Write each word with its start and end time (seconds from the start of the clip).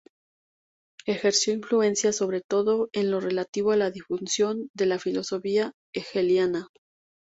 Ejerció 1.05 1.53
influencia, 1.53 2.11
sobre 2.11 2.41
todo, 2.41 2.89
en 2.91 3.11
lo 3.11 3.19
relativo 3.19 3.71
a 3.71 3.77
la 3.77 3.91
difusión 3.91 4.67
de 4.73 4.87
la 4.87 4.97
filosofía 4.97 5.73
hegeliana. 5.93 6.69